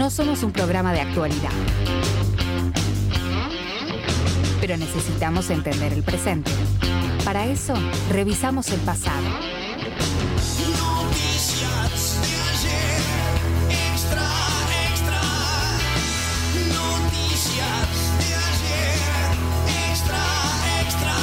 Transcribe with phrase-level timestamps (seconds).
[0.00, 1.50] No somos un programa de actualidad.
[4.58, 6.50] Pero necesitamos entender el presente.
[7.22, 7.74] Para eso,
[8.08, 9.20] revisamos el pasado.
[10.78, 13.02] Noticias de ayer,
[13.92, 14.26] extra,
[14.90, 15.20] extra.
[16.78, 18.96] Noticias de ayer,
[19.90, 20.24] extra,
[20.80, 21.14] extra.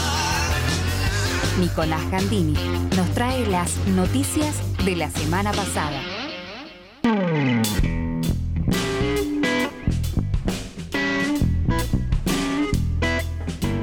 [1.59, 2.54] Nicolás Gandini
[2.96, 4.55] nos trae las noticias
[4.86, 6.16] de la semana pasada.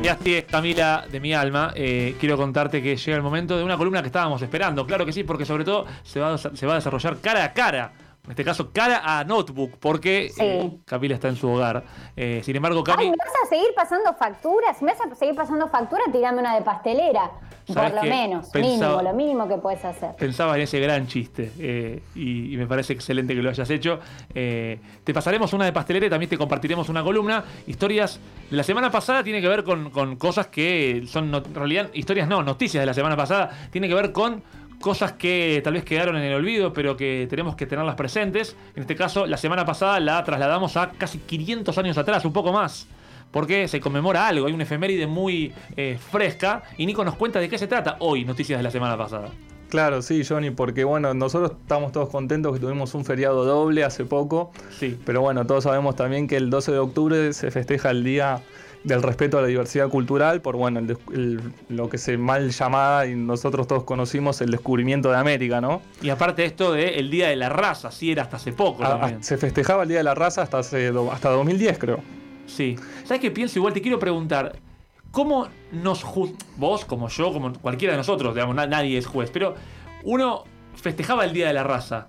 [0.05, 3.79] Y es, Camila, de mi alma, eh, quiero contarte que llega el momento de una
[3.79, 4.87] columna que estábamos esperando.
[4.87, 7.91] Claro que sí, porque sobre todo se va a desarrollar cara a cara.
[8.25, 10.41] En este caso, cara a notebook, porque Sí.
[10.43, 11.85] eh, Camila está en su hogar.
[12.17, 14.79] Eh, sin embargo, Cami, Ay, ¿me vas a seguir pasando facturas?
[14.79, 17.31] Si me vas a seguir pasando facturas, tirame una de pastelera.
[17.67, 20.15] Por ¿Sabes lo menos, Pensaba- mínimo, lo mínimo que puedes hacer.
[20.17, 24.01] pensaba en ese gran chiste eh, y, y me parece excelente que lo hayas hecho.
[24.33, 27.45] Te pasaremos una de pastelera y también te compartiremos una columna.
[27.67, 28.21] Historias
[28.51, 31.89] de la semana pasada tiene que ver con, con cosas que son, no- en realidad,
[31.95, 34.43] historias no, noticias de la semana pasada, tiene que ver con
[34.85, 38.55] cosas que tal vez quedaron en el olvido, pero que tenemos que tenerlas presentes.
[38.77, 42.53] En este caso, la semana pasada la trasladamos a casi 500 años atrás, un poco
[42.53, 42.87] más.
[43.31, 46.65] Porque se conmemora algo, hay una efeméride muy eh, fresca.
[46.77, 49.31] Y Nico nos cuenta de qué se trata hoy, noticias de la semana pasada.
[49.71, 54.05] Claro, sí, Johnny, porque bueno, nosotros estamos todos contentos que tuvimos un feriado doble hace
[54.05, 54.99] poco, Sí.
[55.07, 58.41] pero bueno, todos sabemos también que el 12 de octubre se festeja el Día
[58.85, 63.07] del Respeto a la Diversidad Cultural por, bueno, el el- lo que se mal llamaba
[63.07, 65.81] y nosotros todos conocimos el descubrimiento de América, ¿no?
[66.03, 68.87] Y aparte esto de el Día de la Raza, sí era hasta hace poco A-
[68.87, 69.23] a- también.
[69.25, 72.01] se festejaba el Día de la Raza hasta, hace hasta 2010, creo.
[72.47, 72.77] Sí.
[73.05, 73.59] ¿Sabes qué pienso?
[73.59, 74.57] Igual te quiero preguntar,
[75.11, 76.05] ¿cómo nos
[76.57, 79.55] vos, como yo, como cualquiera de nosotros, digamos, na- nadie es juez, pero
[80.03, 82.09] uno festejaba el Día de la Raza.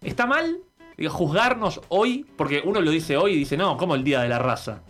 [0.00, 0.58] ¿Está mal
[0.96, 2.24] digo, juzgarnos hoy?
[2.38, 4.80] Porque uno lo dice hoy y dice, no, ¿cómo el Día de la Raza?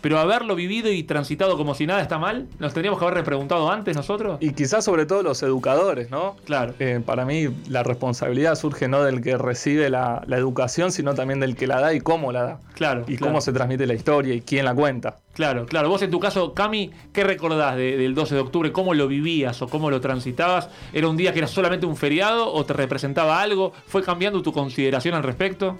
[0.00, 3.70] Pero haberlo vivido y transitado como si nada está mal, ¿nos tendríamos que haber repreguntado
[3.70, 4.38] antes nosotros?
[4.40, 6.36] Y quizás sobre todo los educadores, ¿no?
[6.44, 6.74] Claro.
[6.78, 11.40] Eh, para mí la responsabilidad surge no del que recibe la, la educación, sino también
[11.40, 12.60] del que la da y cómo la da.
[12.74, 13.32] Claro, Y claro.
[13.32, 15.16] cómo se transmite la historia y quién la cuenta.
[15.32, 15.88] Claro, claro.
[15.88, 18.72] Vos en tu caso, Cami, ¿qué recordás de- del 12 de octubre?
[18.72, 20.68] ¿Cómo lo vivías o cómo lo transitabas?
[20.92, 23.72] ¿Era un día que era solamente un feriado o te representaba algo?
[23.86, 25.78] ¿Fue cambiando tu consideración al respecto?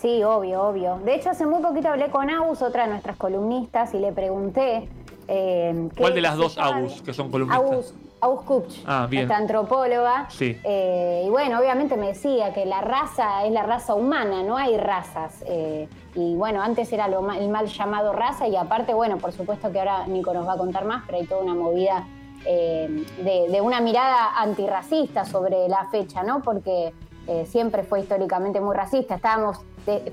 [0.00, 0.98] Sí, obvio, obvio.
[1.04, 4.88] De hecho, hace muy poquito hablé con Agus, otra de nuestras columnistas, y le pregunté.
[5.26, 7.64] eh, ¿Cuál de las dos Agus que son columnistas?
[7.70, 10.26] Agus, Agus Kupch, Ah, esta antropóloga.
[10.30, 10.56] Sí.
[10.64, 14.76] Eh, y bueno, obviamente me decía que la raza es la raza humana, no hay
[14.78, 15.42] razas.
[15.46, 19.32] eh, y bueno, antes era lo ma- el mal llamado raza, y aparte, bueno, por
[19.32, 22.06] supuesto que ahora Nico nos va a contar más, pero hay toda una movida
[22.46, 26.40] eh, de, de una mirada antirracista sobre la fecha, ¿no?
[26.40, 26.92] Porque
[27.28, 29.16] eh, siempre fue históricamente muy racista.
[29.16, 29.58] Estábamos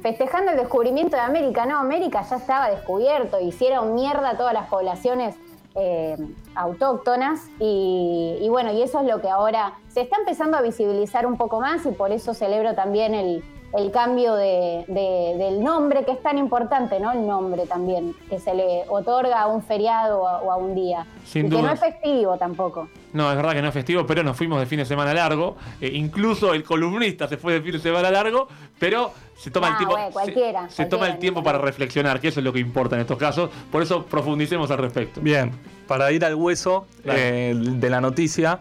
[0.01, 1.65] festejando el descubrimiento de América.
[1.65, 5.35] No, América ya estaba descubierto, hicieron mierda a todas las poblaciones
[5.75, 6.15] eh,
[6.55, 11.25] autóctonas y, y bueno, y eso es lo que ahora se está empezando a visibilizar
[11.25, 13.43] un poco más y por eso celebro también el,
[13.77, 17.11] el cambio de- de- del nombre, que es tan importante, ¿no?
[17.11, 20.73] El nombre también, que se le otorga a un feriado o a, o a un
[20.75, 21.05] día.
[21.25, 22.87] Sin y que no es festivo tampoco.
[23.13, 25.55] No, es verdad que no es festivo, pero nos fuimos de fin de semana largo.
[25.79, 28.47] Eh, incluso el columnista se fue de fin de semana largo,
[28.77, 29.95] pero se toma el Ah, tiempo.
[29.97, 33.01] se- cualquiera, se, toma el tiempo para reflexionar, que eso es lo que importa en
[33.01, 33.49] estos casos.
[33.71, 35.21] Por eso profundicemos al respecto.
[35.21, 35.51] Bien,
[35.87, 38.59] para ir al hueso eh, de la noticia,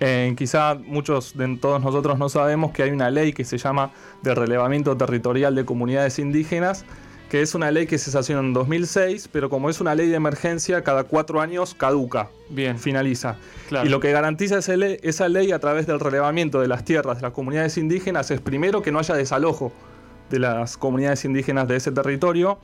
[0.00, 3.92] eh, quizá muchos de todos nosotros no sabemos que hay una ley que se llama
[4.22, 6.84] de relevamiento territorial de comunidades indígenas,
[7.30, 10.14] que es una ley que se sancionó en 2006, pero como es una ley de
[10.16, 12.78] emergencia, cada cuatro años caduca, Bien.
[12.78, 13.36] finaliza.
[13.68, 13.86] Claro.
[13.86, 17.16] Y lo que garantiza ese le- esa ley a través del relevamiento de las tierras
[17.16, 19.72] de las comunidades indígenas es primero que no haya desalojo
[20.30, 22.58] de las comunidades indígenas de ese territorio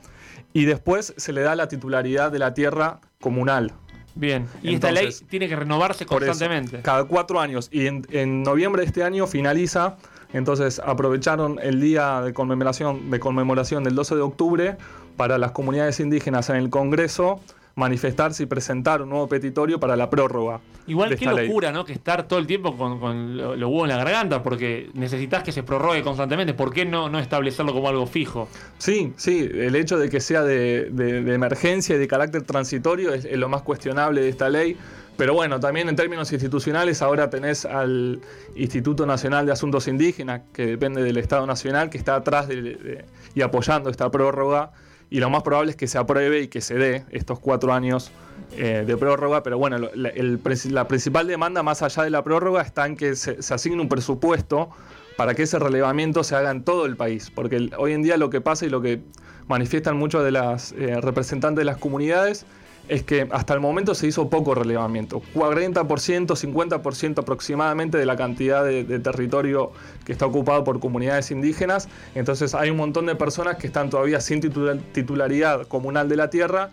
[0.53, 3.73] y después se le da la titularidad de la tierra comunal.
[4.15, 4.47] Bien.
[4.61, 6.81] Y esta ley Entonces, tiene que renovarse eso, constantemente.
[6.81, 7.69] cada cuatro años.
[7.71, 9.97] Y en, en noviembre de este año finaliza.
[10.33, 14.77] Entonces aprovecharon el día de conmemoración, de conmemoración del 12 de octubre
[15.17, 17.41] para las comunidades indígenas en el Congreso
[17.75, 20.59] manifestarse y presentar un nuevo petitorio para la prórroga.
[20.87, 21.47] Igual ley.
[21.47, 21.85] locura, ¿no?
[21.85, 25.43] Que estar todo el tiempo con, con lo- los huevos en la garganta, porque necesitas
[25.43, 26.53] que se prorrogue constantemente.
[26.53, 28.47] ¿Por qué no, no establecerlo como algo fijo?
[28.77, 33.13] Sí, sí, el hecho de que sea de, de- de emergencia y de carácter transitorio
[33.13, 34.75] es, es lo más cuestionable de esta ley.
[35.17, 38.21] Pero bueno, también en términos institucionales ahora tenés al
[38.55, 43.05] Instituto Nacional de Asuntos Indígenas, que depende del Estado Nacional, que está atrás de- de-
[43.35, 44.71] y apoyando esta prórroga.
[45.11, 48.11] Y lo más probable es que se apruebe y que se dé estos cuatro años
[48.57, 49.43] eh, de prórroga.
[49.43, 53.53] Pero bueno, la, principal demanda más allá de la prórroga está en que se, se
[53.53, 54.69] asigne un presupuesto
[55.17, 57.29] para que ese relevamiento se haga en todo el país.
[57.29, 59.01] Porque hoy en día lo que pasa y lo que
[59.49, 62.45] manifiestan muchos de las eh, representantes de las comunidades
[62.91, 65.21] es que hasta el momento se hizo poco relevamiento.
[65.33, 69.71] 40%, 50% aproximadamente de la cantidad de, de territorio
[70.05, 71.87] que está ocupado por comunidades indígenas.
[72.15, 76.29] Entonces hay un montón de personas que están todavía sin titula- titularidad comunal de la
[76.29, 76.71] tierra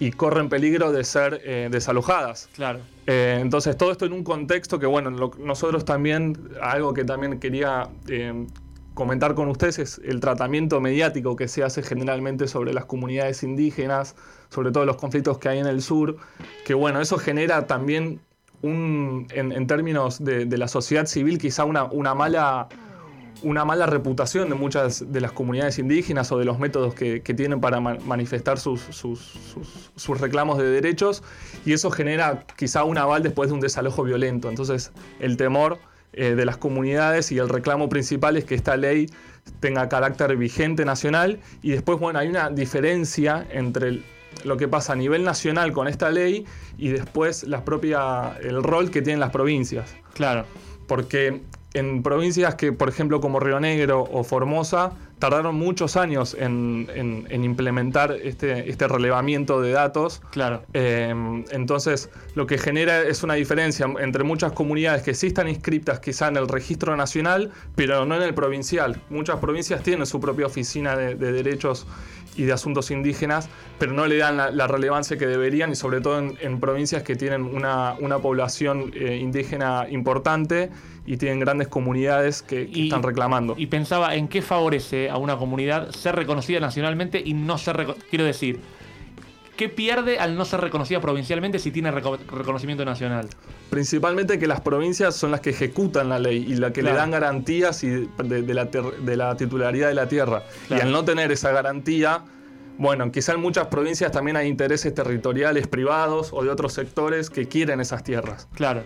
[0.00, 2.48] y corren peligro de ser eh, desalojadas.
[2.56, 2.80] Claro.
[3.06, 7.38] Eh, entonces, todo esto en un contexto que, bueno, lo- nosotros también, algo que también
[7.38, 8.46] quería eh,
[8.94, 14.14] comentar con ustedes es el tratamiento mediático que se hace generalmente sobre las comunidades indígenas,
[14.50, 16.16] sobre todo los conflictos que hay en el sur,
[16.64, 18.20] que, bueno, eso genera también,
[18.60, 22.68] un, en, términos de, la sociedad civil, quizá una, mala
[23.42, 27.60] una mala reputación de muchas de las comunidades indígenas o de los métodos que, tienen
[27.60, 28.82] para ma- manifestar sus-
[29.96, 31.24] sus reclamos de derechos
[31.66, 34.48] y eso genera quizá un aval después de un desalojo violento.
[34.48, 35.80] Entonces el temor
[36.12, 39.06] eh, de las comunidades y el reclamo principal es que esta ley
[39.60, 44.04] tenga carácter vigente nacional y después, bueno, hay una diferencia entre el-
[44.44, 46.44] lo que pasa a nivel nacional con esta ley
[46.78, 50.44] y después la propia, el rol que tienen las provincias Claro.
[50.86, 51.42] porque
[51.74, 57.28] en provincias que, por ejemplo, como Río Negro o Formosa, tardaron muchos años en, en-
[57.30, 60.20] en implementar este, este relevamiento de datos.
[60.32, 60.64] Claro.
[60.74, 61.14] Eh,
[61.52, 66.26] entonces, lo que genera es una diferencia entre muchas comunidades que sí están inscritas quizá
[66.26, 69.00] en el registro nacional, pero no en el provincial.
[69.10, 71.86] Muchas provincias tienen su propia oficina de, de derechos
[72.34, 73.48] y de asuntos indígenas,
[73.78, 77.02] pero no le dan la, la relevancia que deberían y sobre todo en, en provincias
[77.04, 80.70] que tienen una, una población eh, indígena importante
[81.04, 83.54] y tienen grandes comunidades que, que Y- están reclamando.
[83.58, 88.24] Y pensaba en qué favorece a una comunidad ser reconocida nacionalmente y no ser quiero
[88.24, 88.60] decir,
[89.56, 93.28] ¿qué pierde al no ser reconocida provincialmente si tiene reco- reconocimiento nacional?
[93.70, 96.94] Principalmente que las provincias son las que ejecutan la ley y las que Claro.
[96.96, 100.42] le dan garantías y de, de la, de la titularidad de la tierra.
[100.68, 100.82] Claro.
[100.82, 102.22] Y al no tener esa garantía,
[102.78, 107.46] bueno, quizá en muchas provincias también hay intereses territoriales privados o de otros sectores que
[107.48, 108.48] quieren esas tierras.
[108.54, 108.82] Claro.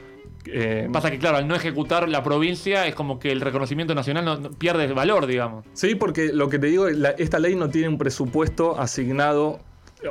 [0.49, 4.25] Eh, Pasa que, claro, al no ejecutar la provincia es como que el reconocimiento nacional
[4.25, 5.65] no, no- pierde valor, digamos.
[5.73, 9.59] Sí, porque lo que te digo, la- esta ley no tiene un presupuesto asignado,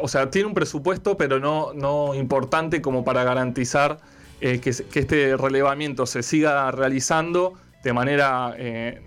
[0.01, 4.00] o sea, tiene un presupuesto, pero no, no importante como para garantizar
[4.42, 9.01] eh, que este relevamiento se siga realizando de manera eh,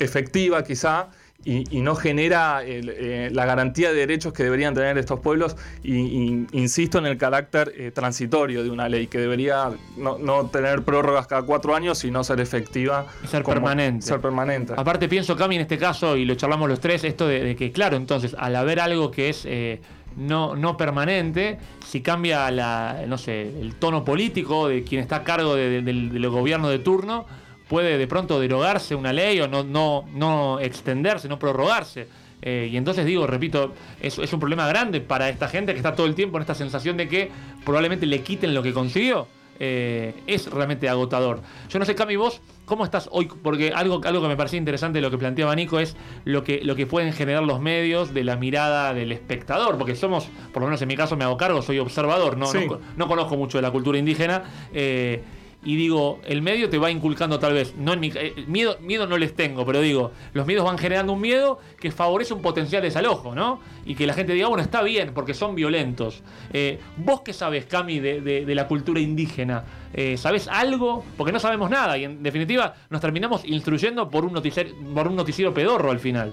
[0.00, 1.08] efectiva quizá.
[1.44, 5.56] Y, y no genera el, eh, la garantía de derechos que deberían tener estos pueblos.
[5.82, 10.46] Y, y insisto en el carácter eh, transitorio de una ley, que debería no, no
[10.46, 13.06] tener prórrogas cada cuatro años, sino ser efectiva.
[13.26, 14.06] Ser como- permanente.
[14.06, 14.72] Ser permanente.
[14.76, 17.72] Aparte pienso, Cami, en este caso, y lo charlamos los tres, esto de, de que,
[17.72, 19.80] claro, entonces, al haber algo que es eh,
[20.16, 25.24] no, no permanente, si cambia la, no sé, el tono político de quien está a
[25.24, 27.26] cargo de- de- del, del gobierno de turno,
[27.72, 32.06] puede de pronto derogarse una ley o no, no, no extenderse, no prorrogarse.
[32.42, 35.94] Eh, y entonces digo, repito, es, es un problema grande para esta gente que está
[35.94, 37.30] todo el tiempo en esta sensación de que
[37.64, 39.26] probablemente le quiten lo que consiguió.
[39.58, 41.40] Eh, es realmente agotador.
[41.70, 43.30] Yo no sé, Cami, vos, ¿cómo estás hoy?
[43.42, 45.96] Porque algo, algo que me parecía interesante de lo que planteaba Nico es
[46.26, 50.28] lo que, lo que pueden generar los medios de la mirada del espectador, porque somos,
[50.52, 52.66] por lo menos en mi caso me hago cargo, soy observador, no, Sí.
[52.68, 54.42] no, no conozco mucho de la cultura indígena.
[54.74, 55.22] eh,
[55.64, 59.06] y digo, el medio te va inculcando tal vez, no en mi, eh, miedo, miedo
[59.06, 62.82] no les tengo, pero digo, los medios van generando un miedo que favorece un potencial
[62.82, 63.60] desalojo, ¿no?
[63.84, 66.22] Y que la gente diga, bueno, está bien, porque son violentos.
[66.52, 69.62] Eh, ¿Vos qué sabes, Cami, de, de- de la cultura indígena?
[69.94, 71.04] Eh, ¿Sabés algo?
[71.16, 75.14] Porque no sabemos nada y en definitiva nos terminamos instruyendo por un noticiero, por un
[75.16, 76.32] noticiero pedorro al final.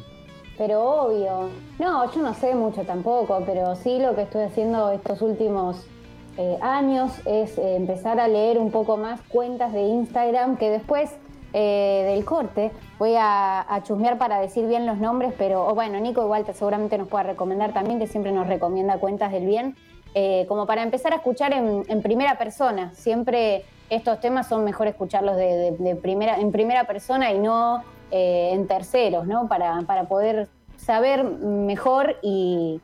[0.57, 1.49] Pero obvio.
[1.77, 5.85] No, yo no sé mucho tampoco, pero sí lo que estoy haciendo estos últimos
[6.41, 11.11] eh, años es eh, empezar a leer un poco más cuentas de Instagram que después
[11.51, 16.21] eh, del corte voy a, a chusmear para decir bien los nombres, pero bueno, Nico
[16.23, 19.75] igual te, seguramente nos pueda recomendar también, que siempre nos recomienda cuentas del bien,
[20.47, 22.93] como para empezar a escuchar en, primera persona.
[22.93, 29.27] Siempre estos temas son mejor escucharlos de, primera, en primera persona y no en terceros,
[29.27, 29.49] ¿no?
[29.49, 32.79] Para, para poder saber mejor y,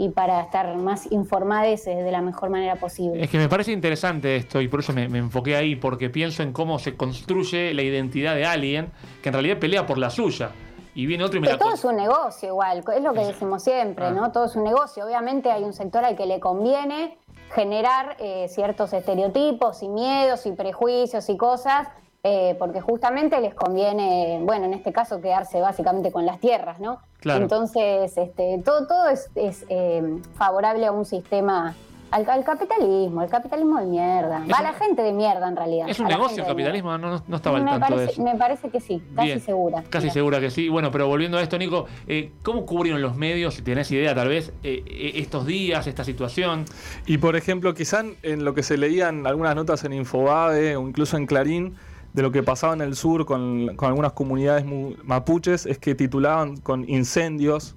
[0.00, 3.22] y para estar más informados eh, de la mejor manera posible.
[3.22, 6.42] Es que me parece interesante esto y por eso me, me enfoqué ahí, porque pienso
[6.42, 8.90] en cómo se construye la identidad de alguien
[9.22, 10.52] que en realidad pelea por la suya.
[10.94, 13.20] Y viene otro y me Que la todo es un negocio igual, es lo que
[13.20, 14.10] decimos siempre, Ah.
[14.10, 14.32] ¿no?
[14.32, 15.04] Todo es un negocio.
[15.04, 17.16] Obviamente hay un sector al que le conviene
[17.54, 21.88] generar eh, ciertos estereotipos y miedos y prejuicios y cosas,
[22.22, 26.98] eh, porque justamente les conviene, bueno, en este caso quedarse básicamente con las tierras, ¿no?
[27.20, 27.42] Claro.
[27.42, 30.02] Entonces, este, todo, todo es, es, eh,
[30.34, 31.74] favorable a un sistema
[32.12, 34.42] Al, al capitalismo, el capitalismo de mierda.
[34.44, 35.88] Es Va un- la gente de mierda en realidad.
[35.88, 36.98] ¿Es un negocio el capitalismo?
[36.98, 38.22] No, no, estaba al me, tanto de parece, eso.
[38.22, 39.84] me parece que sí, casi Bien, segura.
[39.88, 40.14] Casi Mira.
[40.14, 40.68] segura que sí.
[40.68, 44.26] Bueno, pero volviendo a esto, Nico, eh, ¿cómo cubrieron los medios, si tenés idea tal
[44.26, 46.64] vez, eh, eh, estos días, esta situación?
[47.06, 50.80] Y por ejemplo, quizá en- en lo que se leían algunas notas en Infobae o
[50.88, 51.76] incluso en Clarín
[52.12, 55.94] de lo que pasaba en el sur con, con algunas comunidades mu- mapuches es que
[55.94, 57.74] titulaban con incendios,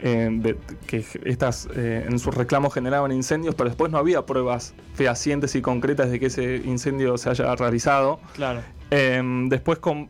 [0.00, 4.74] eh, de- que estas eh, en sus reclamos generaban incendios, pero después no había pruebas
[4.94, 8.18] fehacientes y concretas de que ese incendio se haya realizado.
[8.34, 8.60] Claro.
[8.90, 10.08] Eh, después con-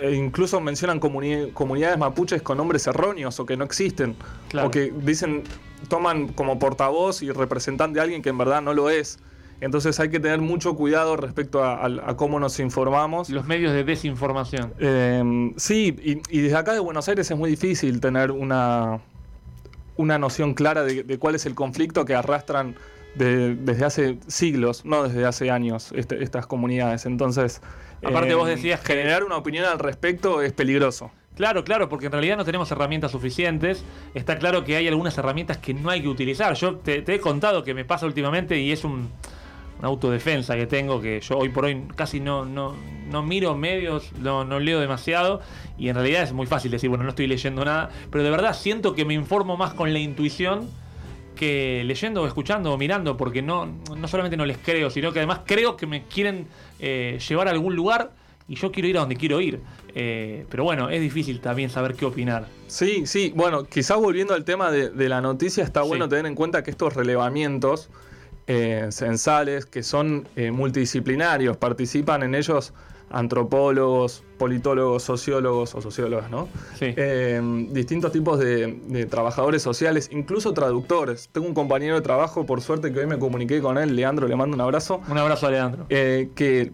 [0.00, 4.16] eh, incluso mencionan comuni- comunidades mapuches con nombres erróneos o que no existen.
[4.48, 4.68] Claro.
[4.68, 5.42] O que dicen,
[5.88, 9.18] toman como portavoz y representante de alguien que en verdad no lo es.
[9.62, 13.30] Entonces hay que tener mucho cuidado respecto a, a- a cómo nos informamos.
[13.30, 14.74] Los medios de desinformación.
[14.80, 19.00] Eh, sí, y, y desde acá de Buenos Aires es muy difícil tener una,
[19.96, 22.74] una noción clara de, de cuál es el conflicto que arrastran
[23.14, 27.06] de- desde hace siglos, no desde hace años, este- estas comunidades.
[27.06, 27.60] Entonces,
[28.02, 31.12] eh, Aparte vos decías que- generar una opinión al respecto es peligroso.
[31.36, 33.84] Claro, claro, porque en realidad no tenemos herramientas suficientes.
[34.12, 36.52] Está claro que hay algunas herramientas que no hay que utilizar.
[36.54, 39.08] Yo te, te he contado que me pasa últimamente y es un,
[39.82, 42.74] autodefensa que tengo, que yo hoy por hoy casi no, no,
[43.10, 45.40] no miro medios, no, no leo demasiado.
[45.78, 47.90] Y en realidad es muy fácil decir, bueno, no estoy leyendo nada.
[48.10, 50.68] Pero de verdad siento que me informo más con la intuición
[51.34, 55.18] que leyendo o escuchando o mirando, porque no, no solamente no les creo, sino que
[55.18, 56.46] además creo que me quieren
[56.78, 58.12] eh, llevar a algún lugar
[58.46, 59.60] y yo quiero ir a donde quiero ir.
[59.94, 62.46] Eh, pero bueno, es difícil también saber qué opinar.
[62.66, 65.88] Sí, sí, bueno, quizás volviendo al tema de, de la noticia, está Sí.
[65.88, 67.88] bueno tener en cuenta que estos relevamientos
[68.46, 72.72] eh, censales, que son eh, multidisciplinarios, participan en ellos
[73.36, 76.48] antropólogos, politólogos, sociólogos o sociólogas, ¿no?
[76.78, 76.86] Sí.
[76.96, 81.28] Eh, distintos tipos de, de trabajadores sociales, incluso traductores.
[81.32, 84.36] Tengo un compañero de trabajo, por suerte que hoy me comuniqué con él, Leandro, le
[84.36, 85.00] mando un abrazo.
[85.08, 85.86] Un abrazo a Leandro.
[85.88, 86.72] Eh, que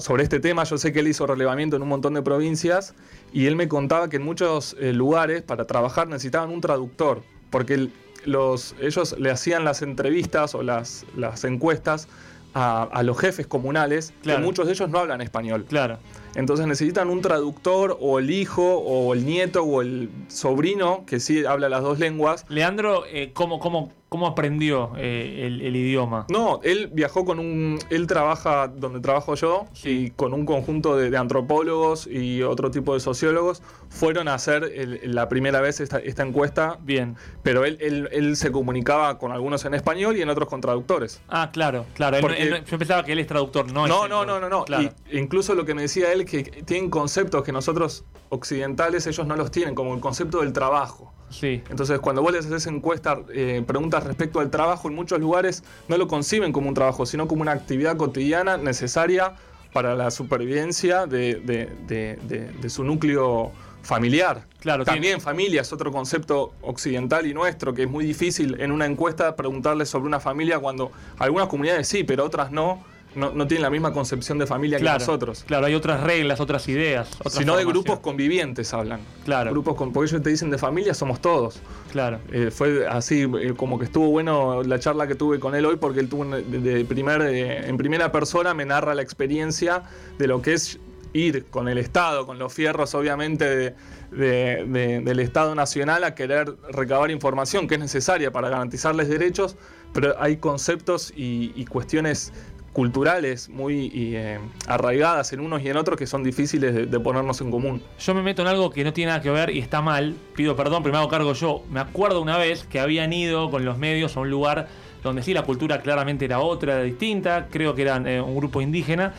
[0.00, 2.94] sobre este tema yo sé que él hizo relevamiento en un montón de provincias
[3.32, 7.74] y él me contaba que en muchos eh, lugares para trabajar necesitaban un traductor porque
[7.74, 7.92] el-
[8.24, 12.08] los, ellos le hacían las entrevistas o las, las encuestas
[12.54, 14.40] a, a los jefes comunales Claro.
[14.40, 15.64] que muchos de ellos no hablan español.
[15.68, 15.98] Claro.
[16.36, 21.44] Entonces necesitan un traductor o el hijo o el nieto o el sobrino que sí
[21.44, 22.44] habla las dos lenguas.
[22.48, 26.24] Leandro, eh, ¿cómo, cómo, ¿cómo aprendió eh, el, el idioma?
[26.28, 27.80] No, él viajó con un.
[27.90, 29.88] Él trabaja donde trabajo yo Sí.
[30.06, 34.70] y con un conjunto de, de antropólogos y otro tipo de sociólogos fueron a hacer
[34.72, 37.16] el- la primera vez esta, esta encuesta, Bien.
[37.42, 41.20] pero él, él, él se comunicaba con algunos en español y en otros con traductores.
[41.28, 42.18] Ah, claro, claro.
[42.20, 44.64] Porque- él yo pensaba que él es traductor, no No, es no, no, no, no.
[44.64, 44.90] Claro.
[45.10, 49.34] Y incluso lo que me decía él, que tienen conceptos que nosotros occidentales, ellos no
[49.34, 51.12] los tienen, como el concepto del trabajo.
[51.30, 51.62] Sí.
[51.70, 55.96] Entonces, cuando vos les haces encuestas, eh, preguntas respecto al trabajo, en muchos lugares no
[55.96, 59.34] lo conciben como un trabajo, sino como una actividad cotidiana necesaria
[59.72, 63.50] para la supervivencia de, de- de- de- de su núcleo
[63.82, 64.46] familiar.
[64.60, 68.86] Claro, También familia es otro concepto occidental y nuestro, que es muy difícil en una
[68.86, 72.82] encuesta preguntarle sobre una familia cuando algunas comunidades sí, pero otras no,
[73.16, 75.44] no, no tienen la misma concepción de familia Claro, que nosotros.
[75.46, 77.08] claro, hay otras reglas, otras ideas.
[77.30, 79.00] Sino de grupos convivientes hablan.
[79.24, 79.50] Claro.
[79.50, 81.60] Grupos con, porque ellos te dicen de familia somos todos.
[81.92, 82.18] Claro.
[82.32, 85.76] Eh, fue así, eh, como que estuvo bueno la charla que tuve con él hoy,
[85.76, 89.82] porque él tuvo de, de primer, eh, en primera persona, me narra la experiencia
[90.18, 90.78] de lo que es
[91.12, 93.74] ir con el Estado, con los fierros obviamente de-
[94.10, 99.56] de- de- del Estado Nacional a querer recabar información que es necesaria para garantizarles derechos,
[99.92, 102.32] pero hay conceptos y, y cuestiones
[102.74, 107.50] culturales muy eh, arraigadas en unos y en otros que son difíciles de- ponernos en
[107.50, 107.80] común.
[107.98, 110.14] Yo me meto en algo que no tiene nada que ver y está mal.
[110.36, 111.62] Pido perdón, pero me hago cargo yo.
[111.70, 114.66] Me acuerdo una vez que habían ido con los medios a un lugar
[115.02, 117.46] donde sí la cultura claramente era otra, era distinta.
[117.50, 119.14] Creo que eran eh, un grupo indígena.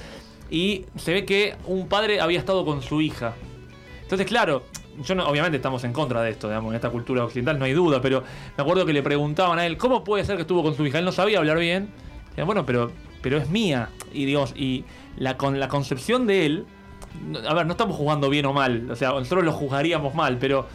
[0.49, 3.33] Y se ve que un padre había estado con su hija.
[4.03, 4.63] Entonces, claro,
[5.01, 7.73] yo no- obviamente estamos en contra de esto, digamos, en esta cultura occidental no hay
[7.73, 8.21] duda, pero
[8.57, 10.99] me acuerdo que le preguntaban a él, ¿cómo puede ser que estuvo con su hija?
[10.99, 11.87] Él no sabía hablar bien.
[12.45, 12.91] Bueno, pero,
[13.25, 13.89] pero es mía.
[14.13, 14.85] Y digamos, y
[15.17, 16.65] la, con la concepción de él,
[17.49, 20.67] a ver, no estamos jugando bien o mal, o sea, nosotros lo juzgaríamos mal, pero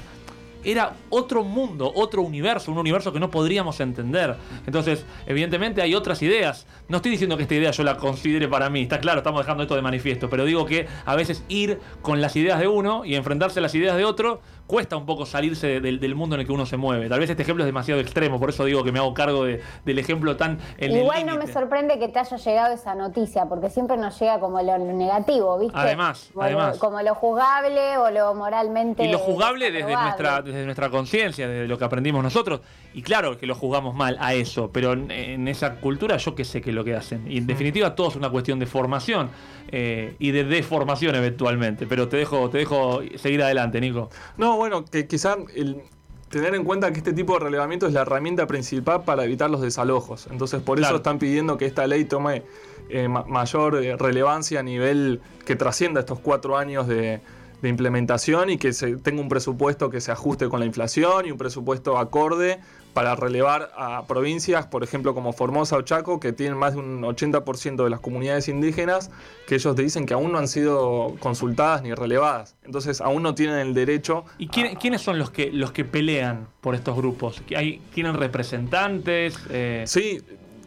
[0.65, 4.35] era otro mundo, otro universo, un universo que no podríamos entender.
[4.67, 6.67] Entonces, evidentemente hay otras ideas.
[6.89, 9.63] No estoy diciendo que esta idea yo la considere para mí, está claro, estamos dejando
[9.63, 13.15] esto de manifiesto, pero digo que a veces ir con las ideas de uno y
[13.15, 16.43] enfrentarse a las ideas de otro cuesta un poco salirse de- del, del mundo en
[16.43, 17.09] el que uno se mueve.
[17.09, 19.61] Tal vez este ejemplo es demasiado extremo, por eso digo que me hago cargo de-
[19.85, 23.47] del ejemplo tan en el Igual no me sorprende que te haya llegado esa noticia,
[23.47, 25.77] porque siempre nos llega como lo negativo, ¿viste?
[25.77, 26.75] Además, como además.
[26.77, 29.05] Lo, como lo juzgable o lo moralmente.
[29.05, 32.61] Y lo juzgable desde nuestra, desde nuestra conciencia, desde lo que aprendimos nosotros.
[32.95, 36.45] Y claro que lo juzgamos mal a eso, pero en, en esa cultura yo que
[36.45, 37.31] sé que es lo que hacen.
[37.31, 39.31] Y en definitiva todo es una cuestión de formación
[39.73, 41.87] eh, y de deformación eventualmente.
[41.87, 44.11] Pero te dejo, te dejo seguir adelante, Nico.
[44.37, 45.81] No, bueno, que quizá el
[46.29, 49.63] tener en cuenta que este tipo de relevamiento es la herramienta principal para evitar los
[49.63, 50.29] desalojos.
[50.31, 52.43] Entonces, por eso están pidiendo que esta ley tome
[52.91, 57.21] eh, ma- mayor eh, relevancia a nivel que trascienda estos cuatro años de,
[57.63, 61.33] de implementación y que se tenga un presupuesto que se ajuste con la inflación y
[61.33, 62.61] un presupuesto acorde
[62.95, 67.03] para relevar a provincias, por ejemplo, como Formosa o Chaco, que tienen más de un
[67.03, 69.11] 80% de las comunidades indígenas,
[69.47, 72.57] que ellos te dicen que aún no han sido consultadas ni relevadas.
[72.65, 76.49] Entonces, aún no tienen el derecho ¿Y quién- quiénes son los que, los que pelean
[76.61, 77.43] por estos grupos?
[77.57, 79.39] ¿Hay, ¿Tienen representantes?
[79.51, 80.21] Eh, Sí,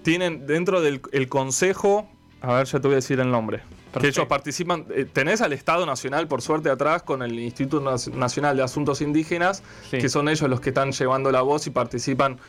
[0.03, 2.07] tienen dentro del el consejo,
[2.41, 3.61] a ver, ya te voy a decir el nombre.
[3.93, 4.21] Que Perfecto.
[4.21, 7.79] ellos participan, eh, tenés al Estado Nacional, por suerte, atrás, con el Instituto
[8.15, 9.99] Nacional de Asuntos Indígenas, Sí.
[9.99, 12.39] que son ellos los que están llevando la voz y participan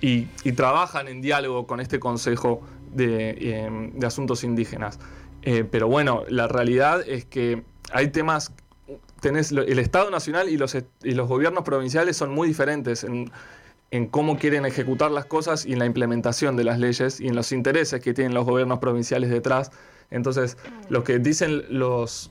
[0.00, 2.62] y, y trabajan en diálogo con este Consejo
[2.92, 4.98] de, eh, de Asuntos Indígenas.
[5.42, 7.62] Eh, pero bueno, la realidad es que
[7.92, 8.52] hay temas,
[9.20, 13.30] tenés el Estado Nacional y los, y los gobiernos provinciales son muy diferentes en,
[13.90, 17.36] en cómo quieren ejecutar las cosas y en la implementación de las leyes y en
[17.36, 19.70] los intereses que tienen los gobiernos provinciales detrás.
[20.10, 20.56] Entonces,
[20.88, 22.30] lo que dicen los,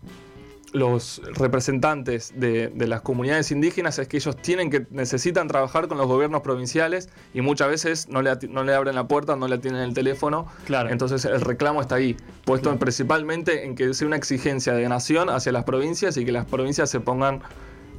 [0.74, 5.98] los representantes de, de las comunidades indígenas es que ellos tienen que necesitan trabajar con
[5.98, 9.56] los gobiernos provinciales y muchas veces no le, no le abren la puerta, no le
[9.56, 10.48] atienden el teléfono.
[10.66, 10.90] Claro.
[10.90, 15.30] Entonces el reclamo está ahí, puesto en- principalmente en que sea una exigencia de nación
[15.30, 17.42] hacia las provincias y que las provincias se pongan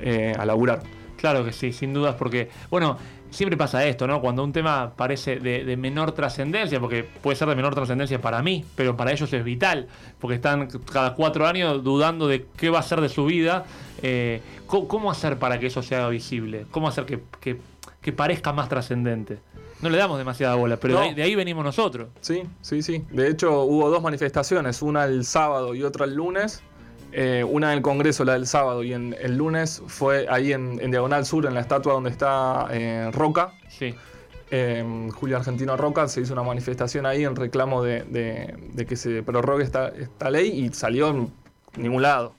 [0.01, 0.83] eh, a laburar.
[1.27, 2.97] Claro que sí, sin dudas, porque, bueno,
[3.31, 4.21] siempre pasa esto, ¿no?
[4.21, 8.43] Cuando un tema parece de, de menor trascendencia, porque puede ser de menor trascendencia para
[8.43, 9.89] mí, pero para ellos es vital,
[10.21, 13.65] porque están cada cuatro años dudando de qué va a ser de su vida.
[14.03, 16.67] eh, ¿cómo, cómo hacer para que eso se haga visible?
[16.71, 17.59] ¿Cómo hacer que, que-
[18.01, 19.39] que parezca más trascendente?
[19.83, 21.01] No le damos demasiada bola, pero No.
[21.01, 22.09] de, ahí, de ahí venimos nosotros.
[22.21, 23.03] Sí, sí, sí.
[23.11, 26.63] De hecho, hubo dos manifestaciones, una el sábado y otra el lunes.
[27.13, 30.79] Eh, una en el Congreso, la del sábado, y en, el lunes fue ahí en,
[30.83, 33.95] en Diagonal Sur, en la estatua donde está eh, Roca, Sí.
[34.51, 38.97] eh, Julio Argentino Roca, se hizo una manifestación ahí en reclamo de, de- de que
[38.97, 41.31] se prorrogue esta, esta ley y salió en
[41.77, 42.35] ningún lado.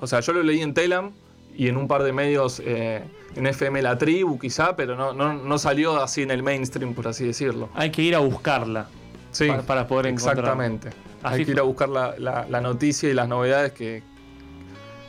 [0.00, 1.12] O sea, yo lo leí en Telam
[1.56, 3.02] y en un par de medios, eh,
[3.36, 7.06] en FM La Tribu quizá, pero no, no, no salió así en el mainstream, por
[7.08, 7.68] así decirlo.
[7.74, 8.88] Hay que ir a buscarla.
[9.30, 10.40] Sí, para- para poder encontrarla.
[10.42, 10.90] Exactamente.
[11.22, 14.02] Así Hay que ir a buscar la, la- la noticia y las novedades que,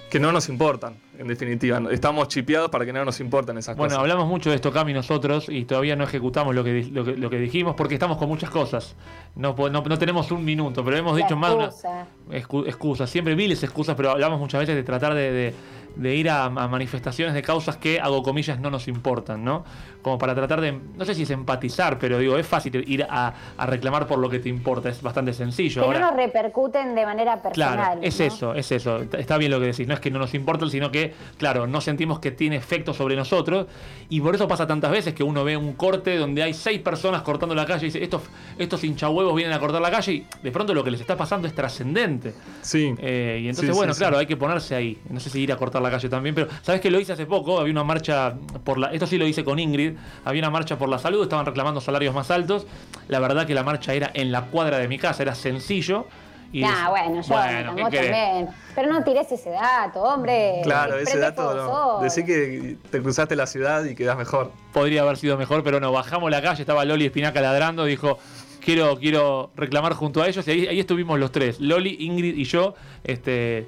[0.10, 1.82] que no nos importan, en definitiva.
[1.92, 4.00] Estamos chipeados para que no nos importen esas Bueno, cosas.
[4.02, 7.30] hablamos mucho de esto, Cami, nosotros, y todavía no ejecutamos lo que, lo que, lo
[7.30, 8.96] que dijimos porque estamos con muchas cosas.
[9.36, 13.06] No, no, no tenemos un minuto, pero hemos La dicho más de una excusa.
[13.06, 15.54] siempre miles de excusas, pero hablamos muchas veces de tratar de, de-
[15.98, 19.66] de ir a, a manifestaciones de causas que, hago comillas, no nos importan, ¿no?
[20.02, 23.34] Como para tratar de, no sé si es empatizar, pero digo, es fácil ir a,
[23.58, 25.82] a reclamar por lo que te importa, es bastante sencillo.
[25.82, 27.74] Que Ahora- no nos repercuten de manera personal.
[27.76, 28.26] Claro, es ¿no?
[28.26, 29.02] eso, es eso.
[29.02, 29.88] Está- bien lo que decís.
[29.88, 33.16] No es que no nos importa, sino que, claro, no sentimos que tiene efecto sobre
[33.16, 33.68] nosotros.
[34.10, 37.22] Y por eso pasa tantas veces que uno ve un corte donde hay seis personas
[37.24, 38.22] cortando la calle y dice, estos,
[38.58, 41.48] estos hinchahuevos vienen a cortar la calle y de pronto lo que les está pasando
[41.48, 42.34] es trascendente.
[42.62, 42.94] Sí.
[43.00, 44.22] Eh, y entonces, Sí, bueno, sí, claro, sí.
[44.22, 44.98] hay que ponerse ahí.
[45.10, 47.26] No sé si ir a cortar la calle también, pero ¿sabes que lo hice hace
[47.26, 47.60] poco?
[47.60, 48.92] Había una marcha por la.
[48.92, 49.94] Esto sí lo hice con Ingrid.
[50.26, 52.66] Había una marcha por la salud, estaban reclamando salarios más altos.
[53.08, 56.06] La verdad que la marcha era en la cuadra de mi casa, era sencillo.
[56.50, 58.12] Y Ah, bueno, yo Bueno, ¿qué vos querés?
[58.12, 58.50] también.
[58.74, 60.62] Pero no tires ese dato, hombre.
[60.64, 62.00] Claro, ese dato, no.
[62.02, 64.52] Decí que te cruzaste la ciudad y quedás mejor.
[64.72, 68.18] podría haber sido mejor, pero no, bajamos la calle, estaba Loli Espinaca ladrando, dijo,
[68.64, 72.46] quiero, quiero reclamar junto a ellos, y ahí, ahí estuvimos los tres, Loli, Ingrid y
[72.46, 73.68] yo, este,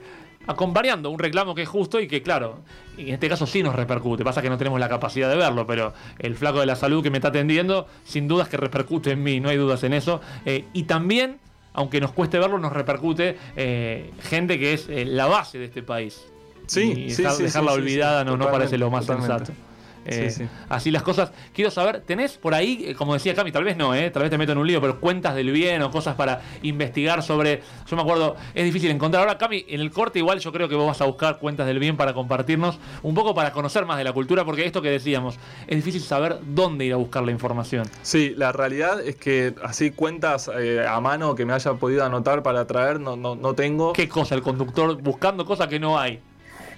[0.50, 2.60] acompañando un reclamo que es justo y que, claro,
[2.98, 5.94] en este caso sí nos repercute, pasa que no tenemos la capacidad de verlo, pero
[6.18, 9.40] el flaco de la salud que me está atendiendo, sin dudas que repercute en mí,
[9.40, 11.38] no hay dudas en eso, eh, y también...
[11.72, 15.84] Aunque nos cueste verlo, nos repercute eh, gente que es eh, la base de este
[15.84, 16.26] país.
[16.66, 19.46] Sí, y sí, dejar- sí, dejarla sí, olvidada no, parece lo más totalmente.
[19.46, 19.69] sensato.
[20.06, 20.48] Eh, sí.
[20.70, 21.32] Así las cosas.
[21.54, 24.32] Quiero saber, ¿tenés por ahí, eh, como decía Cami, tal vez no, eh, tal vez
[24.32, 27.62] te meto en un lío, pero cuentas del bien o cosas para investigar sobre.
[27.88, 29.24] Yo me acuerdo, es difícil encontrar.
[29.24, 31.80] Ahora, Cami, en el corte, igual yo creo que vos vas a buscar cuentas del
[31.80, 35.38] bien para compartirnos, un poco para conocer más de la cultura, porque esto que decíamos,
[35.68, 37.86] es difícil saber dónde ir a buscar la información.
[38.02, 42.44] Sí, la realidad es que así cuentas eh, a mano que me haya podido anotar
[42.44, 43.94] para traer no, no, no tengo.
[43.94, 44.36] ¿Qué cosa?
[44.36, 46.20] El conductor buscando cosas que no hay.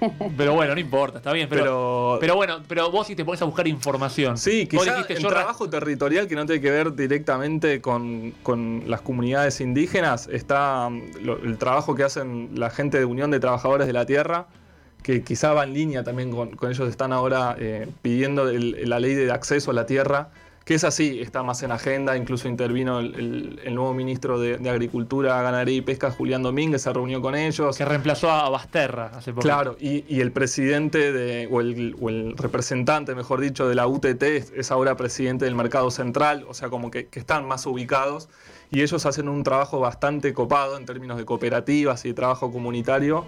[0.37, 1.47] Pero bueno, no importa, está bien.
[1.49, 4.37] Pero, Pero- pero, bueno, pero vos si te pones a buscar información.
[4.37, 8.83] Sí, Vos quizá dijiste, el trabajo territorial que no tiene que ver directamente con, con
[8.87, 10.89] las comunidades indígenas está
[11.21, 14.47] lo- el trabajo que hacen la gente de Unión de Trabajadores de la Tierra,
[15.03, 18.99] que quizá va en línea también con, con ellos, están ahora eh, pidiendo el- la
[18.99, 20.29] ley de acceso a la tierra,
[20.63, 24.57] que es así, está más en agenda, incluso intervino el, el- el nuevo ministro de,
[24.57, 27.75] de Agricultura, Ganadería y Pesca, Julián Domínguez, se reunió con ellos.
[27.77, 29.41] que reemplazó a Basterra hace poco.
[29.41, 33.87] Claro, y, y el presidente de, o, el, o el representante, mejor dicho, de la
[33.87, 37.65] UTT es, es ahora presidente del mercado central, o sea, como que, que están más
[37.65, 38.29] ubicados
[38.69, 43.25] y ellos hacen un trabajo bastante copado en términos de cooperativas y de trabajo comunitario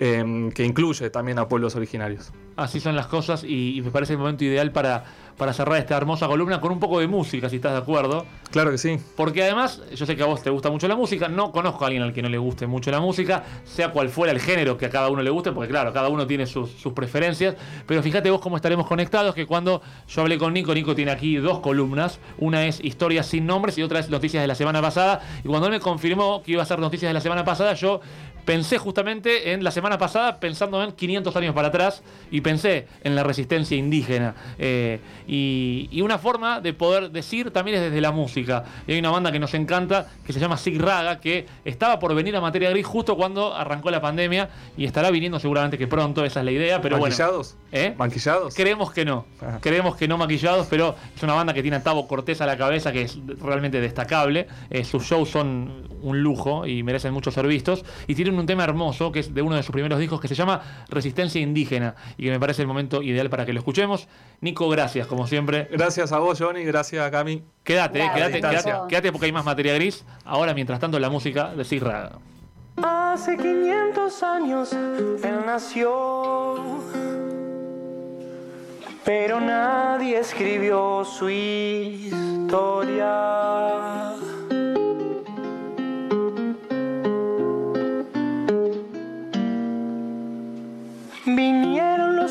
[0.00, 2.32] em, que incluye también a pueblos originarios.
[2.56, 5.04] Así son las cosas y, y me parece el momento ideal para,
[5.40, 8.26] para cerrar esta hermosa columna con un poco de música, si estás de acuerdo.
[8.50, 8.98] Claro que sí.
[9.16, 11.86] Porque además, yo sé que a vos te gusta mucho la música, no conozco a
[11.86, 14.84] alguien al que no le guste mucho la música, sea cual fuera el género que
[14.84, 18.30] a cada uno le guste, porque claro, cada uno tiene sus, sus preferencias, pero fíjate
[18.30, 22.18] vos cómo estaremos conectados, que cuando yo hablé con Nico, Nico tiene aquí dos columnas,
[22.36, 25.68] una es historias sin nombres y otra es noticias de la semana pasada, y cuando
[25.68, 28.02] él me confirmó que iba a ser noticias de la semana pasada, yo
[28.50, 33.14] pensé justamente en la semana pasada, pensando en 500 años para atrás, y pensé en
[33.14, 34.34] la resistencia indígena.
[34.58, 38.64] Eh, y, y una forma de poder decir también es desde la música.
[38.88, 42.12] Y hay una banda que nos encanta, que se llama Sig Raga, que estaba por
[42.12, 46.24] venir a Materia Gris justo cuando arrancó la pandemia, y estará viniendo seguramente que pronto,
[46.24, 47.12] esa es la idea, pero bueno.
[47.12, 47.56] ¿Maquillados?
[47.70, 47.94] ¿Eh?
[47.96, 48.56] ¿Maquillados?
[48.56, 49.26] Creemos que no.
[49.40, 49.60] Ajá.
[49.60, 52.56] Creemos que no maquillados, pero es una banda que tiene a Tavo Cortés a la
[52.56, 54.48] cabeza, que es realmente destacable.
[54.70, 57.84] Eh, sus shows son un lujo y merecen muchos ser vistos.
[58.08, 60.34] Y tienen un tema hermoso, que es de uno de sus primeros discos, que se
[60.34, 64.08] llama Resistencia Indígena, y que me parece el momento ideal para que lo escuchemos.
[64.40, 65.68] Nico, gracias, como siempre.
[65.70, 67.42] Gracias a vos, Johnny, gracias a Cami.
[67.62, 68.40] Quédate, eh, quédate,
[68.88, 70.04] quédate, porque hay más materia gris.
[70.24, 72.18] Ahora, mientras tanto, la música de Sig Raga.
[72.82, 76.80] Hace 500 años él nació,
[79.04, 83.10] pero nadie escribió su historia.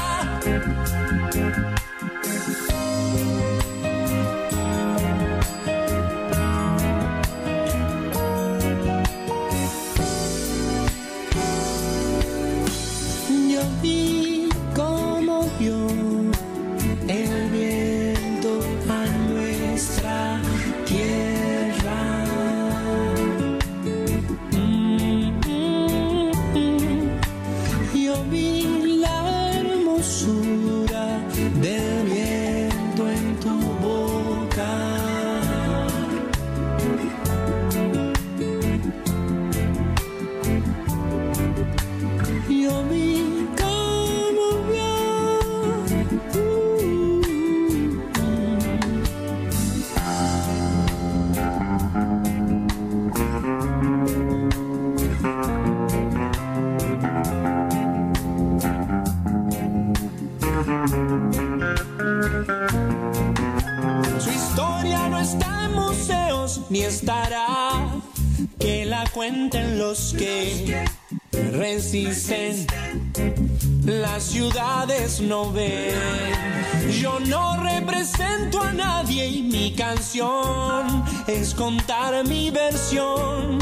[81.40, 83.58] Es contar mi versión,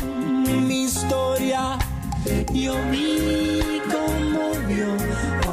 [0.66, 1.78] mi historia.
[2.52, 5.45] Yo vi cómo vio.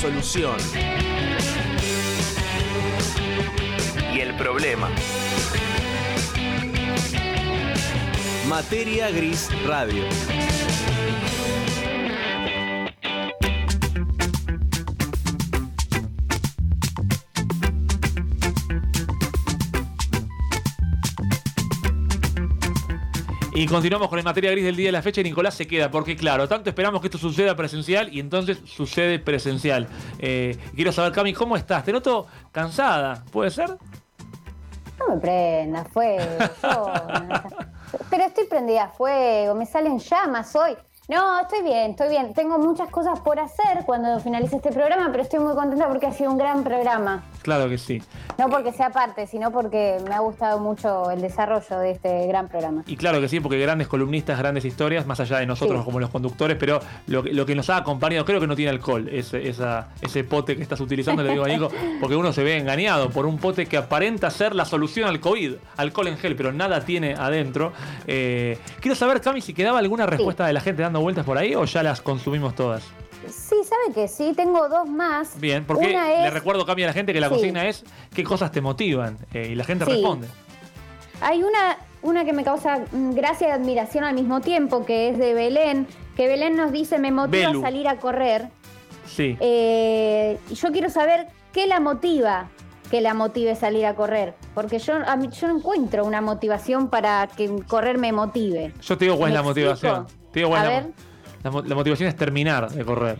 [0.00, 0.56] Solución.
[4.14, 4.88] Y el problema.
[8.48, 10.04] Materia Gris Radio.
[23.60, 25.90] Y continuamos con el materia gris del día de la fecha y Nicolás se queda,
[25.90, 29.86] porque claro, tanto esperamos que esto suceda presencial y entonces sucede presencial.
[30.18, 31.84] Eh, quiero saber, Cami, ¿cómo estás?
[31.84, 33.76] Te noto cansada, ¿puede ser?
[34.98, 36.38] No me prendas fuego.
[38.08, 40.74] Pero estoy prendida a fuego, me salen llamas hoy.
[41.10, 42.32] No, estoy bien, estoy bien.
[42.32, 46.12] Tengo muchas cosas por hacer cuando finalice este programa, pero estoy muy contenta porque ha
[46.12, 47.24] sido un gran programa.
[47.42, 48.02] Claro que sí.
[48.38, 52.48] No porque sea parte, sino porque me ha gustado mucho el desarrollo de este gran
[52.48, 52.82] programa.
[52.86, 55.84] Y claro que sí, porque grandes columnistas, grandes historias, más allá de nosotros Sí.
[55.84, 58.70] como los conductores, pero lo, que- lo que nos ha acompañado, creo que no tiene
[58.70, 62.42] alcohol, ese, esa- ese pote que estás utilizando, le digo a Nico, porque uno se
[62.44, 66.36] ve engañado por un pote que aparenta ser la solución al COVID, alcohol en gel,
[66.36, 67.72] pero nada tiene adentro.
[68.06, 71.54] Eh, quiero saber, Cami, si quedaba alguna respuesta de la gente dando vueltas por ahí
[71.54, 72.82] o ya las consumimos todas.
[73.32, 74.32] Sí, ¿sabe que sí?
[74.36, 75.38] Tengo dos más.
[75.40, 77.34] Bien, porque Una es- le recuerdo, Cami, a la gente que la Sí.
[77.34, 79.92] consigna es qué cosas te motivan eh, y la gente Sí.
[79.92, 80.28] responde.
[81.20, 85.18] Hay una, una que me causa mm, gracia y admiración al mismo tiempo, que es
[85.18, 87.58] de Belén, que Belén nos dice, me motiva Belu.
[87.60, 88.48] a salir a correr.
[89.06, 89.36] Sí.
[89.40, 92.48] Eh, y yo quiero saber qué la motiva
[92.90, 94.34] que la motive salir a correr.
[94.52, 98.72] Porque yo, a mí, yo no encuentro una motivación para que correr me motive.
[98.82, 100.02] Yo te digo cuál es ¿Me la motivación.
[100.02, 100.30] explico?
[100.32, 100.92] Te digo cuál A es la- ver.
[101.42, 103.18] La la motivación es terminar de correr.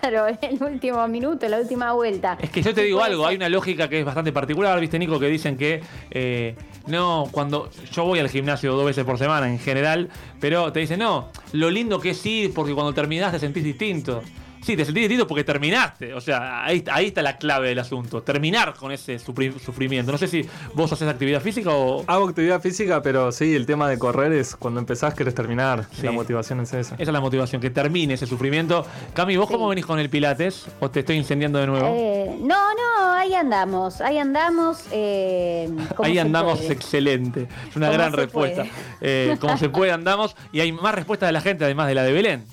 [0.00, 2.38] Claro, el último minuto, la última vuelta.
[2.40, 4.98] Es que yo te Sí, digo algo, hay una lógica que es bastante particular, viste
[4.98, 6.54] Nico, que dicen que eh,
[6.86, 10.08] no, cuando yo voy al gimnasio dos veces por semana en general,
[10.40, 14.22] pero te dicen, no, lo lindo que es ir porque cuando terminás te sentís distinto.
[14.64, 16.14] Sí, te sentís distinto porque terminaste.
[16.14, 18.22] O sea, ahí, ahí está la clave del asunto.
[18.22, 20.10] Terminar con ese sufrimiento.
[20.10, 22.02] No sé si vos haces actividad física o.
[22.06, 25.84] Hago actividad física, pero sí, el tema de correr es cuando empezás querés terminar.
[25.92, 26.02] Sí.
[26.06, 26.94] La motivación es esa.
[26.94, 28.86] Esa es la motivación, que termine ese sufrimiento.
[29.12, 30.66] Cami, ¿vos cómo venís con el Pilates?
[30.80, 31.86] ¿O te estoy incendiando de nuevo?
[31.94, 34.84] Eh, no, no, ahí andamos, ahí andamos.
[34.92, 35.68] eh,
[36.02, 36.72] Ahí andamos puede.
[36.72, 37.48] excelente.
[37.68, 38.64] Es una gran respuesta.
[39.02, 40.34] Eh, como se puede, andamos.
[40.52, 42.44] Y hay más respuestas de la gente, además de la de Belén.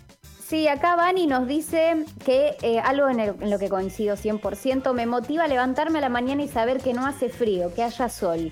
[0.52, 4.94] Sí, acá Vani nos dice que eh, algo en, el- en lo que coincido 100%,
[4.94, 8.10] me motiva a levantarme a la mañana y saber que no hace frío, que haya
[8.10, 8.52] sol.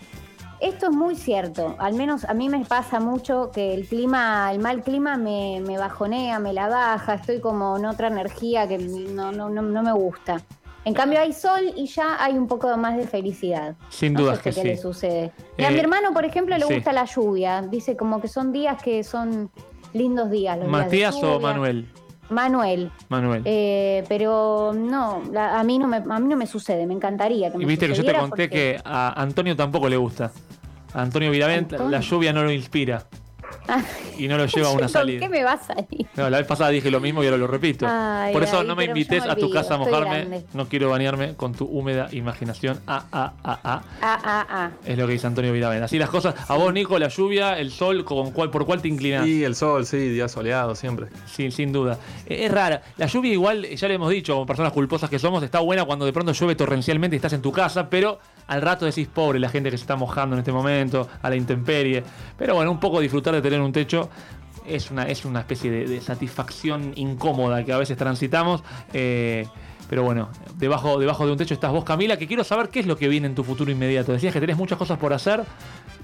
[0.61, 4.59] Esto es muy cierto, al menos a mí me pasa mucho que el clima, el
[4.59, 9.33] mal clima me, me bajonea, me la baja, estoy como en otra energía que no,
[9.33, 10.41] no, no, no me gusta.
[10.85, 13.75] En cambio hay sol y ya hay un poco más de felicidad.
[13.89, 14.63] Sin No sé que qué sí.
[14.63, 15.31] le sucede.
[15.57, 16.73] Y a Eh, mi hermano, por ejemplo, le sí.
[16.75, 17.61] gusta la lluvia.
[17.61, 19.51] Dice como que son días que son
[19.93, 20.57] lindos días.
[20.57, 21.39] Los días ¿Matías o.
[21.39, 21.85] Manuel?
[22.29, 22.91] Manuel.
[23.09, 23.41] Manuel.
[23.45, 27.51] Eh, pero no, la- a mí no me, a mí no me sucede, me encantaría
[27.51, 30.31] que me y viste que yo te conté porque- que a Antonio tampoco le gusta.
[30.93, 33.03] A Antonio Viravent la lluvia no lo inspira
[34.17, 35.19] y no lo lleva a una ¿Con salida.
[35.19, 36.07] qué me va a salir?
[36.15, 37.85] No, la vez pasada dije lo mismo y ahora lo repito.
[37.89, 40.43] Ay, Por eso ay, no me invites me a tu casa a mojarme.
[40.53, 42.79] No quiero bañarme con tu húmeda imaginación.
[42.87, 43.81] Ah, ah, ah, ah.
[44.01, 44.71] Ah, ah, ah.
[44.85, 45.83] Es lo que dice Antonio Viravent.
[45.83, 46.35] Así las cosas.
[46.49, 49.25] A vos, Nico, la lluvia, el sol, ¿con cuál, ¿por cuál te inclinas?
[49.27, 51.07] Y el sol, sí, día soleado siempre.
[51.31, 51.97] Sí, sin duda.
[52.25, 52.81] Eh, Es rara.
[52.97, 56.05] La lluvia igual, ya le hemos dicho, como personas culposas que somos, está buena cuando
[56.05, 59.49] de pronto llueve torrencialmente y estás en tu casa, pero al rato decís, pobre la
[59.49, 62.03] gente que se está mojando en este momento, a la intemperie.
[62.37, 64.09] Pero bueno, un poco disfrutar de tener un techo
[64.67, 68.63] es una, es una especie de, de satisfacción incómoda que a veces transitamos.
[68.93, 69.47] eh,
[69.89, 72.85] pero bueno, debajo, debajo de un techo estás vos, Camila, que quiero saber qué es
[72.85, 74.11] lo que viene en tu futuro inmediato.
[74.11, 75.39] Decías que tenés muchas cosas por hacer.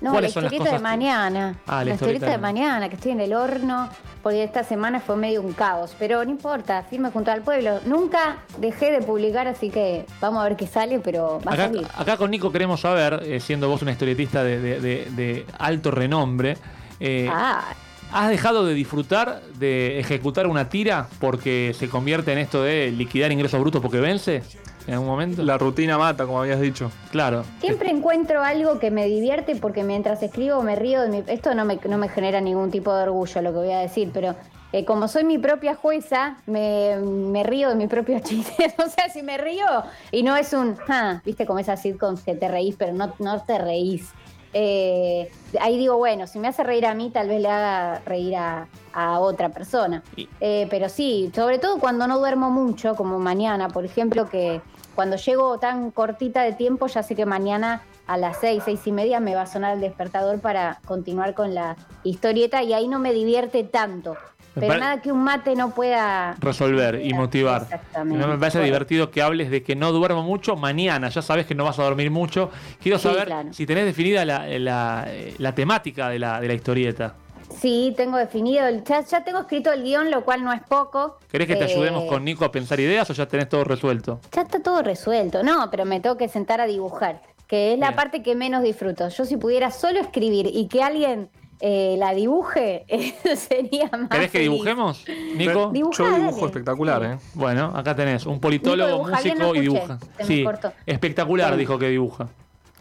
[0.01, 0.91] No, la ¿Cuáles son las historieta cosas?
[0.91, 1.55] de mañana.
[1.67, 3.87] Ah, la la historieta historieta de mañana, que estoy en el horno,
[4.23, 5.95] porque esta semana fue medio un caos.
[5.99, 7.79] Pero no importa, firme junto al pueblo.
[7.85, 11.65] Nunca dejé de publicar, así que vamos a ver qué sale, pero va a Acá,
[11.67, 11.87] salir.
[11.95, 15.91] acá con Nico queremos saber, eh, siendo vos una historietista de, de- de- de alto
[15.91, 16.57] renombre,
[16.99, 17.73] eh, Ah,
[18.12, 23.31] ¿has dejado de disfrutar de ejecutar una tira porque se convierte en esto de liquidar
[23.31, 24.43] ingresos brutos porque vence
[24.88, 25.43] en algún momento?
[25.43, 26.91] La rutina mata, como habías dicho.
[27.12, 27.43] Claro.
[27.60, 31.23] Siempre encuentro algo que me divierte porque mientras escribo me río de mi...
[31.27, 34.12] Esto no me, no me genera ningún tipo de orgullo lo que voy a decir,
[34.13, 34.36] pero
[34.71, 38.73] eh, como soy mi propia jueza, me, me río de mis propios chistes.
[38.77, 39.65] o sea, si me río
[40.12, 40.75] y no es un...
[40.88, 44.12] "Ah", ¿Viste como esas sitcoms que te reís, pero no, no te reís?
[44.57, 48.37] Eh, ahí digo, bueno, si me hace reír a mí, tal vez le haga reír
[48.37, 50.01] a, a otra persona.
[50.39, 54.61] Eh, pero sí, sobre todo cuando no duermo mucho, como mañana, por ejemplo, que
[54.95, 58.93] cuando llego tan cortita de tiempo, ya sé que mañana a las seis, seis y
[58.93, 62.97] media me va a sonar el despertador para continuar con la historieta y ahí no
[62.97, 64.15] me divierte tanto.
[64.55, 67.63] Pero pare- nada que un mate no pueda resolver y motivar.
[67.63, 68.25] Exactamente.
[68.27, 71.09] Me parece divertido que hables de que no duermo mucho mañana.
[71.09, 72.49] Ya sabes que no vas a dormir mucho.
[72.81, 73.53] Quiero Sí, saber claro.
[73.53, 77.15] si tenés definida la, la- la temática de la, de la historieta.
[77.59, 81.19] Sí, tengo definido, el, ya, ya tengo escrito el guion, lo cual no es poco.
[81.31, 84.19] ¿Querés que te Eh, ayudemos con Nico a pensar ideas o ya tenés todo resuelto?
[84.33, 87.95] Ya está todo resuelto, no, pero me tengo que sentar a dibujar, que es la
[87.95, 89.07] parte que menos disfruto.
[89.09, 91.29] Yo si pudiera solo escribir y que alguien
[91.67, 92.86] eh, la dibuje,
[93.36, 95.04] sería más ¿Querés que dibujemos,
[95.36, 95.71] Nico?
[95.73, 96.45] Dibujá, Yo dibujo dale.
[96.45, 97.17] espectacular, ¿eh?
[97.34, 99.99] Bueno, acá tenés un politólogo, Nico, dibuja bien, músico no y dibuja.
[100.19, 100.45] Sí,
[100.86, 102.28] espectacular dijo que dibuja.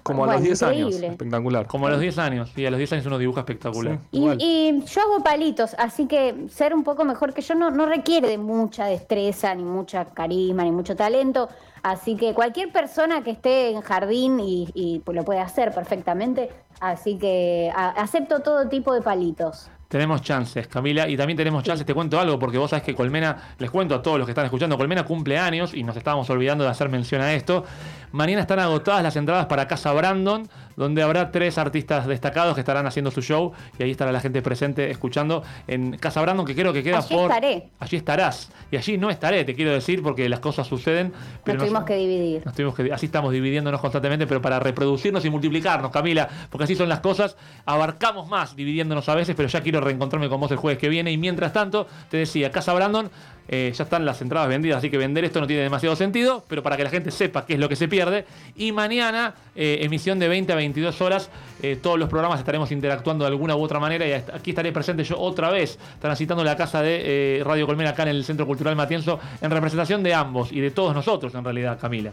[0.03, 0.77] Como a los 10 años.
[0.81, 1.07] increíble.
[1.07, 1.67] Espectacular.
[1.67, 2.53] Como a los 10 años.
[2.55, 4.01] Y a los 10 años uno dibuja espectacular.
[4.13, 4.19] Sí.
[4.39, 7.87] Y, y yo hago palitos, así que ser un poco mejor que yo no, no
[7.87, 11.49] requiere de mucha destreza, ni mucha carisma, ni mucho talento.
[11.85, 16.49] Así que cualquier persona que esté en jardín y, y, pues, lo puede hacer perfectamente.
[16.81, 19.69] Así que a- acepto todo tipo de palitos.
[19.87, 23.37] Tenemos chances, Camila, y también tenemos chances, te cuento algo, porque vos sabés que Colmena,
[23.59, 26.65] les cuento a todos los que están escuchando, Colmena cumple años y nos estábamos olvidando
[26.65, 27.65] de hacer mención a esto.
[28.11, 32.87] Mañana están agotadas las entradas para Casa Brandon, donde habrá tres artistas destacados que estarán
[32.87, 36.73] haciendo su show y ahí estará la gente presente escuchando en Casa Brandon, que creo
[36.73, 37.31] que queda Allí por...
[37.31, 37.71] estaré.
[37.79, 38.51] Allí estarás.
[38.71, 41.13] Y allí no estaré, te quiero decir, porque las cosas suceden.
[41.45, 42.43] Pero Nos tuvimos que dividir.
[42.45, 46.75] nos tuvimos que, así estamos dividiéndonos constantemente, pero para reproducirnos y multiplicarnos, Camila, porque así
[46.75, 47.37] son las cosas.
[47.65, 51.11] Abarcamos más dividiéndonos a veces, pero ya quiero reencontrarme con vos el jueves que viene.
[51.13, 53.11] Y mientras tanto, te decía, Casa Brandon,
[53.49, 56.63] eh, ya están las entradas vendidas, así que vender esto no tiene demasiado sentido, pero
[56.63, 58.25] para que la gente sepa qué es lo que se pierde.
[58.57, 61.31] Y mañana, eh, emisión de 20 a 22 horas,
[61.63, 64.07] eh, todos los programas estaremos interactuando de alguna u otra manera.
[64.07, 68.03] Y aquí estaré presente yo otra vez, transitando la casa de eh, Radio Colmena acá
[68.03, 71.79] en el Centro Cultural Matienzo, en representación de ambos y de todos nosotros, en realidad,
[71.81, 72.13] Camila.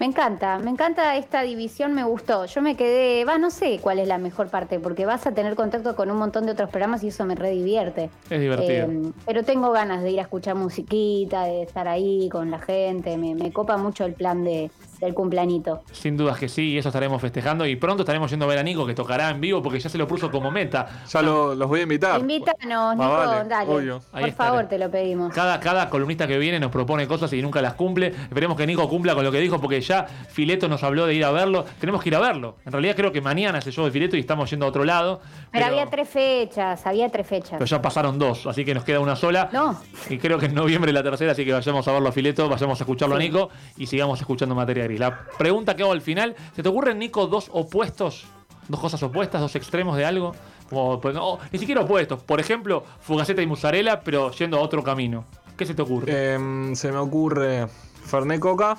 [0.00, 2.46] Me encanta, me encanta esta división, me gustó.
[2.46, 5.54] Yo me quedé, va, no sé cuál es la mejor parte, porque vas a tener
[5.54, 8.08] contacto con un montón de otros programas y eso me redivierte.
[8.30, 8.90] Es divertido.
[8.90, 13.18] Eh, pero tengo ganas de ir a escuchar musiquita, de estar ahí con la gente.
[13.18, 15.82] Me, me copa mucho el plan de, del cumplanito.
[15.92, 17.66] Sin dudas que sí, y eso estaremos festejando.
[17.66, 19.98] Y pronto estaremos yendo a ver a Nico, que tocará en vivo, porque ya se
[19.98, 21.04] lo puso como meta.
[21.10, 22.20] Ya lo- los voy a invitar.
[22.20, 23.70] Invítanos, Nico, vale, dale.
[23.70, 23.94] obvio.
[24.12, 24.32] Ahí Por estaré.
[24.50, 25.32] favor, te lo pedimos.
[25.34, 28.08] Cada, cada columnista que viene nos propone cosas y nunca las cumple.
[28.08, 31.24] Esperemos que Nico cumpla con lo que dijo, porque ya Fileto nos habló de ir
[31.24, 31.64] a verlo.
[31.78, 32.56] Tenemos que ir a verlo.
[32.66, 34.84] En realidad creo que mañana es el show de Fileto y estamos yendo a otro
[34.84, 35.20] lado.
[35.50, 37.52] Pero había tres fechas, había tres fechas.
[37.52, 39.48] Pero ya pasaron dos, así que nos queda una sola.
[39.52, 39.80] No.
[40.08, 42.80] Y creo que en noviembre la tercera, así que vayamos a verlo a Fileto, vayamos
[42.80, 43.22] a escucharlo Sí.
[43.22, 46.98] a Nico y sigamos escuchando materia La pregunta que hago al final, ¿se te ocurren,
[46.98, 48.24] Nico, dos opuestos?
[48.68, 50.34] ¿Dos cosas opuestas, dos extremos de algo?
[50.68, 52.22] Como, pues, no, ni siquiera opuestos.
[52.22, 55.24] Por ejemplo, Fugaceta y Musarela, pero yendo a otro camino.
[55.56, 56.34] ¿Qué se te ocurre?
[56.34, 57.66] Em, se me ocurre
[58.04, 58.78] Fernet Coca.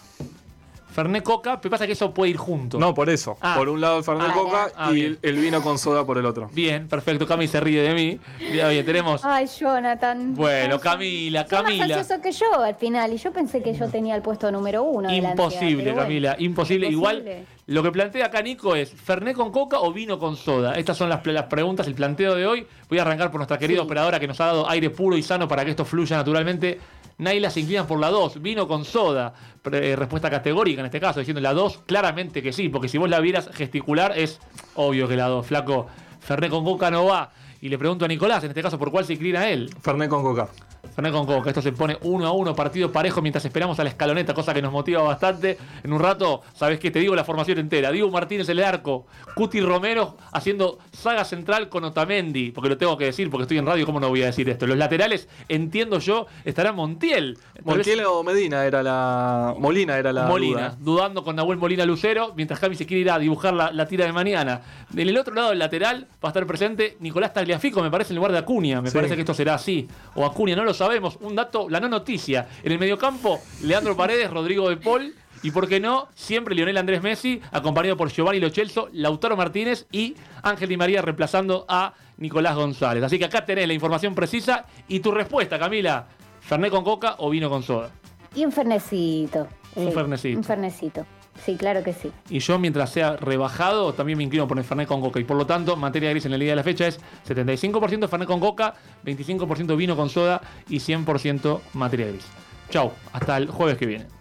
[0.91, 2.77] Fernet Coca, pero pasa que eso puede ir junto.
[2.79, 3.37] No, por eso.
[3.41, 3.55] Ah.
[3.57, 5.19] Por un lado el Fernet Ah, Coca ah, y bien.
[5.21, 6.49] el vino con soda por el otro.
[6.53, 7.25] Bien, perfecto.
[7.25, 8.19] Cami se ríe de mí.
[8.51, 9.23] Bien, bien, tenemos.
[9.23, 10.35] Ay, Jonathan.
[10.35, 11.87] Bueno, Camila, Camila.
[11.87, 13.13] más ansioso que yo al final.
[13.13, 15.07] Y yo pensé que yo tenía el puesto número uno.
[15.09, 16.01] ansiedad, Imposible, bueno.
[16.01, 16.87] Camila, imposible.
[16.87, 20.73] Igual, lo que plantea acá Nico es ¿Fernet con coca o vino con soda?
[20.75, 22.67] Estas son las, las preguntas, el planteo de hoy.
[22.89, 23.85] Voy a arrancar por nuestra querida Sí.
[23.85, 26.79] operadora que nos ha dado aire puro y sano para que esto fluya naturalmente.
[27.17, 29.33] Naila se inclina por la 2, vino con soda.
[29.61, 32.97] Pre- eh, respuesta categórica en este caso, diciendo la 2, claramente que sí, porque si
[32.97, 34.39] vos la vieras gesticular, es
[34.75, 35.87] obvio que la 2, flaco.
[36.19, 37.31] Fernet con coca no va.
[37.61, 39.69] Y le pregunto a Nicolás, en este caso, ¿por cuál se inclina él?
[39.81, 40.49] Fernet con Coca.
[40.93, 41.49] Fernet con Coca.
[41.49, 44.61] Esto se pone uno a uno, partido parejo mientras esperamos a la escaloneta, cosa que
[44.61, 45.57] nos motiva bastante.
[45.83, 46.91] En un rato, ¿sabes qué?
[46.91, 47.91] Te digo la formación entera.
[47.91, 49.05] Diego Martínez en el arco.
[49.35, 52.51] Cuti Romero haciendo saga central con Otamendi.
[52.51, 54.67] Porque lo tengo que decir, porque estoy en radio, ¿cómo no voy a decir esto?
[54.67, 57.37] Los laterales, entiendo yo, estará Montiel.
[57.55, 59.55] Vez- Montiel o Medina era la.
[59.57, 60.25] Molina era la.
[60.25, 60.77] Molina, duda.
[60.79, 64.05] dudando con Nahuel Molina Lucero, mientras Javi se quiere ir a dibujar la, la tira
[64.05, 64.61] de mañana.
[64.95, 68.17] En el otro lado del lateral va a estar presente Nicolás Tagliafico, me parece, en
[68.17, 68.81] lugar de Acuña.
[68.81, 68.95] Me Sí.
[68.97, 69.87] parece que esto será así.
[70.15, 71.17] O Acuña, no lo sabemos.
[71.21, 72.47] Un dato, la no noticia.
[72.63, 75.13] En el mediocampo, Leandro Paredes, Rodrigo de Paul.
[75.43, 79.87] Y por qué no, siempre Lionel Andrés Messi, acompañado por Giovanni Lo Celso, Lautaro Martínez
[79.91, 83.03] y Ángel Di María reemplazando a Nicolás González.
[83.03, 86.07] Así que acá tenés la información precisa y tu respuesta, Camila.
[86.41, 87.89] ¿Fernet con coca o vino con soda?
[88.35, 89.47] Y un fernecito.
[89.75, 90.37] Un fernecito.
[90.37, 91.05] Un fernecito.
[91.45, 92.11] Sí, claro que sí.
[92.29, 95.19] Y yo, mientras sea rebajado, también me inclino por el Fernet con Coca.
[95.19, 98.27] Y por lo tanto, materia gris en el día de la fecha es 75% Fernet
[98.27, 98.75] con Coca,
[99.05, 102.25] 25% vino con soda y 100% materia gris.
[102.69, 104.20] Chau, hasta el jueves que viene.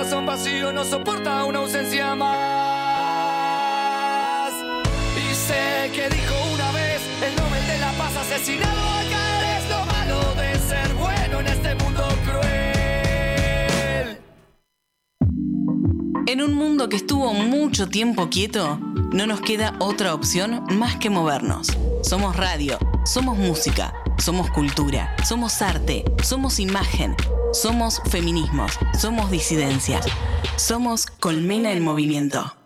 [0.00, 2.40] Corazón vacío no soporta una ausencia más.
[5.14, 9.84] Y sé que dijo una vez el Nobel de la Paz asesinado acá es lo
[9.84, 14.18] malo de ser bueno en este mundo cruel.
[16.26, 18.80] En un mundo que estuvo mucho tiempo quieto,
[19.12, 21.76] no nos queda otra opción más que movernos.
[22.02, 27.14] Somos radio, somos música, somos cultura, somos arte, somos imagen,
[27.52, 30.06] somos feminismos, somos disidencias,
[30.56, 32.59] somos colmena en movimiento.